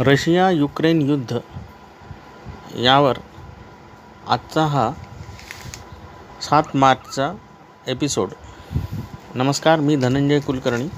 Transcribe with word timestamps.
Russia 0.00 0.48
Ukraine 0.50 1.00
युद्ध 1.00 1.38
यावर 2.84 3.18
आजचा 4.28 4.64
हा 4.66 4.90
सात 6.40 6.74
मार्चचा 6.76 7.30
एपिसोड. 7.88 8.30
नमस्कार 9.34 9.80
मी 9.80 9.96
धनंजय 9.96 10.40
कुलकर्णी. 10.40 10.88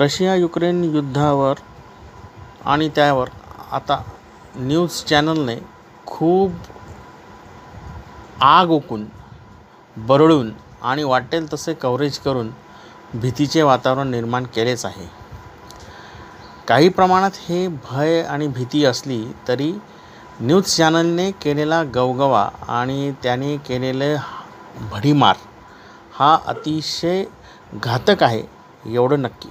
रशिया 0.00 0.34
युक्रेन 0.34 0.82
युद्धावर 0.84 1.60
आणि 2.64 2.88
त्यावर 2.88 3.28
आता 3.70 4.02
न्यूज 4.56 5.02
चॅनलने 5.04 5.58
खूप 6.06 6.52
आग 8.42 8.70
ओकून 8.70 9.06
बरळून 9.96 10.52
आणि 10.82 11.02
वाटेल 11.04 11.52
तसे 11.52 11.74
कव्हरेज 11.74 12.18
करून 12.18 12.50
भीतीचे 13.14 13.62
वातावरण 13.62 14.10
निर्माण 14.10 14.44
केलेच 14.54 14.84
आहे. 14.84 15.19
काही 16.68 16.88
प्रमाणात 16.88 17.30
हे 17.48 17.68
भय 17.68 18.22
आणि 18.22 18.46
भीती 18.48 18.84
असली 18.84 19.24
तरी 19.48 19.72
न्यूज 20.40 20.64
चॅनलने 20.64 21.30
केलेला 21.30 21.82
गवगवा 21.82 22.48
आणि 22.68 23.12
त्याने 23.22 23.56
केलेले 23.56 24.14
भडीमार 24.92 25.36
हा 26.14 26.36
अतिशय 26.46 27.24
घातक 27.74 28.22
आहे 28.22 28.42
एवढं 28.86 29.20
नक्की. 29.22 29.48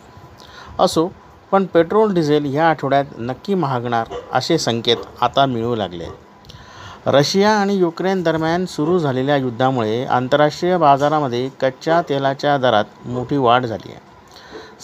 असो 0.79 1.11
पण 1.51 1.65
पेट्रोल 1.65 2.13
डिझेल 2.13 2.45
ह्या 2.45 2.69
आठवड्यात 2.69 3.05
नक्की 3.17 3.53
महागणार 3.53 4.07
असे 4.33 4.57
संकेत 4.57 4.97
आता 5.21 5.45
मिळू 5.45 5.75
लागले. 5.75 6.03
आहेत 6.03 7.07
रशिया 7.07 7.51
आणि 7.51 7.75
युक्रेन 7.75 8.23
दरम्यान 8.23 8.65
सुरू 8.65 8.99
झालेल्या 8.99 9.35
युद्धामुळे 9.37 10.03
आंतरराष्ट्रीय 10.05 10.77
बाजारामध्ये 10.77 11.49
कच्च्या 11.61 12.01
तेलाच्या 12.01 12.57
दरात 12.57 13.07
मोठी 13.07 13.37
वाढ 13.37 13.65
झाली 13.65 13.91
आहे. 13.91 14.08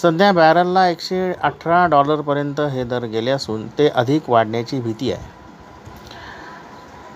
सध्या 0.02 0.32
बॅरलला 0.32 0.88
एकशे 0.90 1.32
अठरा 1.34 1.86
डॉलरपर्यंत 1.88 2.60
हे 2.72 2.84
दर 2.84 3.04
गेले 3.06 3.32
असून 3.32 3.68
ते 3.78 3.88
अधिक 3.90 4.30
वाढण्याची 4.30 4.80
भीती 4.80 5.12
आहे. 5.12 5.34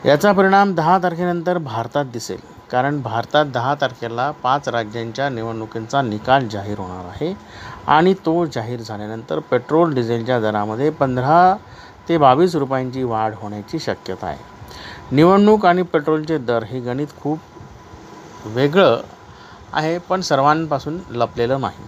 याचा 0.06 0.32
परिणाम 0.32 0.74
दहा 0.76 0.98
तारखेनंतर 1.04 1.58
भारतात 1.58 2.06
दिसेल 2.06 2.40
कारण 2.72 3.02
भारतात 3.02 3.46
दहा 3.46 3.74
तारखेला 3.82 4.30
पाच 4.44 4.68
राज्यांच्या 4.70 5.28
निवडणुकींचा 5.30 6.02
निकाल 6.02 6.48
जाहीर 6.50 6.80
होणार 6.80 7.06
आहे 7.06 7.34
आणि 7.88 8.14
तो 8.26 8.46
जाहीर 8.46 8.82
झाल्यानंतर 8.82 9.40
पेट्रोल 9.52 9.94
डिझेलच्या 9.94 10.40
दरामध्ये 10.40 10.90
पंधरा 10.90 11.56
ते 12.10 12.18
बावीस 12.18 12.56
रुपयांची 12.56 13.04
वाढ 13.04 13.34
होण्याची 13.36 13.80
शक्यता 13.80 14.28
आहे. 14.28 14.38
निवडणूक 15.12 15.66
आणि 15.66 15.82
पेट्रोलचे 15.84 16.38
दर 16.38 16.64
हे 16.64 16.80
गणित 16.80 17.08
खूप 17.22 17.40
वेगळं 18.46 19.02
आहे 19.74 19.98
पण 20.00 20.22
सर्वांपासून 20.22 21.00
लपलेलं 21.10 21.62
नाही. 21.62 21.88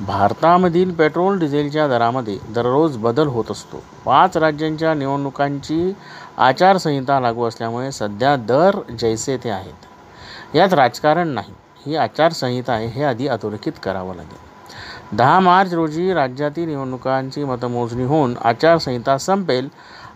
भारतामधील 0.00 0.94
पेट्रोल 0.94 1.38
डिझेलच्या 1.38 1.88
दरामध्ये 1.88 2.38
दररोज 2.54 2.96
बदल 2.96 3.26
होत 3.26 3.50
असतो. 3.50 3.82
पाच 4.04 4.36
राज्यांच्या 4.36 4.94
निवडणुकांची 4.94 5.92
आचारसंहिता 6.36 7.20
लागू 7.20 7.44
असल्यामुळे 7.44 7.92
सध्या 7.92 8.36
दर 8.36 8.76
जैसे 8.98 9.36
ते 9.36 9.50
आहेत. 9.50 10.56
यात 10.56 10.74
राजकारण 10.74 11.28
नाही. 11.28 11.52
ही 11.86 11.96
आचारसंहिता 11.96 12.72
आहे 12.72 12.86
हे 12.86 13.04
आधी 13.04 13.26
अधोरेखित 13.26 13.72
करावं 13.82 14.14
लागेल. 14.14 15.16
दहा 15.16 15.40
मार्च 15.40 15.74
रोजी 15.74 16.14
राज्यातील 16.14 16.68
निवडणुकांची 16.68 17.44
मतमोजणी 17.44 18.04
होऊन 18.04 18.34
आचारसंहिता 18.44 19.18
संपेल 19.18 19.68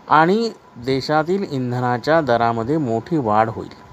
आणि 0.09 0.51
देशातील 0.75 1.45
इंधनाच्या 1.51 2.21
दरामध्ये 2.21 2.77
मोठी 2.77 3.17
वाढ 3.17 3.49
होईल. 3.49 3.86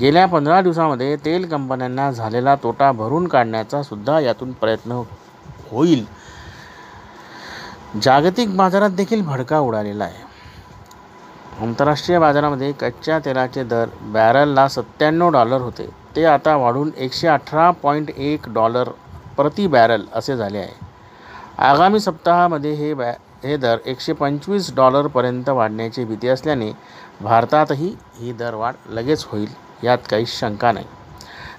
गेल्या 0.00 0.26
पंधरा 0.26 0.60
दिवसामध्ये 0.60 1.16
तेल 1.16 1.46
कंपन्यांना 1.48 2.10
झालेला 2.10 2.54
तोटा 2.54 2.92
भरून 2.92 3.26
काढण्याचा 3.28 3.82
सुद्धा 3.82 4.20
यातून 4.20 4.52
प्रयत्न 4.52 5.02
होईल. 5.70 6.04
जागतिक 8.02 8.56
बाजारात 8.56 8.90
देखील 8.90 9.22
भडका 9.22 9.58
उडालेला 9.58 10.04
आहे. 10.04 10.22
आंतरराष्ट्रीय 11.60 12.18
बाजारामध्ये 12.18 12.72
कच्च्या 12.72 13.18
तेलाचे 13.18 13.64
दर 13.64 13.88
बॅरलला 14.02 14.68
सत्त्याण्णव 14.68 15.28
डॉलर 15.28 15.60
होते. 15.60 15.88
ते 16.16 16.24
आता 16.24 16.56
वाढून 16.56 16.90
एकशे 16.96 17.28
अठरा 17.28 17.70
पॉईंट 17.70 18.10
एक 18.10 18.48
डॉलर 18.48 18.88
प्रति 19.36 19.66
बॅरल 19.66 20.02
असे 20.14 20.36
झाले 20.36 20.58
आहे. 20.58 20.72
आगामी 21.58 22.00
सप्ताहामध्ये 22.00 22.72
हे 22.72 22.94
बॅ 22.94 23.12
हे 23.44 23.56
दर 23.56 23.78
एकशे 23.86 24.12
पंचवीस 24.12 24.74
डॉलरपर्यंत 24.74 25.48
वाढण्याची 25.48 26.04
भीती 26.04 26.28
असल्याने 26.28 26.70
भारतातही 27.20 27.94
ही 28.20 28.32
दरवाढ 28.32 28.74
लगेच 28.90 29.24
होईल 29.24 29.48
यात 29.84 29.98
काही 30.10 30.26
शंका 30.26 30.72
नाही. 30.72 30.86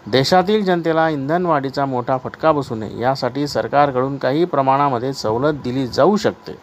देशातील 0.08 0.64
जनतेला 0.66 1.08
इंधनवाढीचा 1.10 1.86
मोठा 1.86 2.18
फटका 2.18 2.52
बसू 2.52 2.76
नये 2.76 3.00
यासाठी 3.00 3.48
सरकारकडून 3.48 4.18
काही 4.18 4.46
प्रमाणामध्ये 4.46 5.14
सवलत 5.14 5.62
दिली 5.64 5.88
जाऊ 5.88 6.16
शकते. 6.16 6.56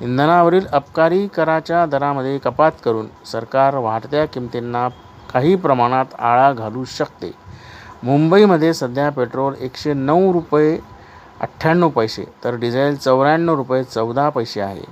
इंधनावरील 0.00 0.66
अपकारी 0.72 1.26
कराच्या 1.26 1.86
दरामध्ये 1.86 2.38
कपात 2.38 2.72
करून 2.84 3.06
सरकार 3.26 3.74
वाढत्या 3.74 4.24
किमतींना 4.24 4.88
काही 5.32 5.54
प्रमाणात 5.56 6.14
आळा 6.18 6.52
घालू 6.52 6.84
शकते. 6.84 7.32
मुंबईमध्ये 8.02 8.74
सध्या 8.74 9.10
पेट्रोल 9.10 9.54
एकशे 9.60 9.92
नऊ 9.92 10.32
रुपये 10.32 10.97
अठ्ठ्याण्णव 11.40 11.88
पैसे 11.88 12.24
तर 12.44 12.54
डिझेल 12.56 12.96
चौऱ्याण्णव 12.96 13.54
रुपये 13.56 13.82
चौदा 13.84 14.28
पैसे 14.28 14.60
आहे. 14.60 14.84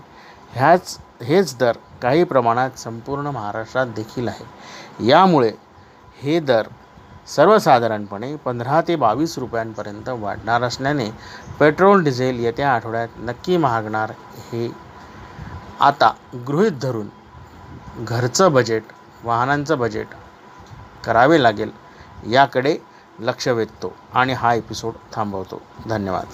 ह्याच 0.52 0.98
हेच 1.22 1.56
दर 1.58 1.76
काही 2.02 2.24
प्रमाणात 2.24 2.78
संपूर्ण 2.78 3.26
महाराष्ट्रात 3.26 3.86
देखील 3.96 4.28
आहे. 4.28 4.44
यामुळे 5.08 5.52
हे 6.22 6.38
दर 6.40 6.66
सर्वसाधारणपणे 7.26 8.34
पंधरा 8.36 8.80
ते 8.88 8.96
बावीस 8.96 9.38
रुपयांपर्यंत 9.38 10.08
वाढणार 10.08 10.62
असल्याने 10.62 11.08
पेट्रोल 11.58 12.02
डिझेल 12.04 12.38
येत्या 12.40 12.70
आठवड्यात 12.72 13.18
नक्की 13.18 13.56
महागणार 13.56 14.12
हे 14.52 14.68
आता 15.80 16.12
गृहीत 16.46 16.78
धरून 16.82 17.08
घरचं 17.98 18.52
बजेट 18.52 18.82
वाहनांचं 19.24 19.78
बजेट 19.78 20.06
करावे 21.04 21.42
लागेल. 21.42 21.70
याकडे 22.26 22.76
लक्ष 23.20 23.48
वेधतो 23.48 23.96
आणि 24.14 24.32
हा 24.32 24.54
एपिसोड 24.54 24.92
थांबवतो. 25.12 25.62
धन्यवाद. 25.88 26.26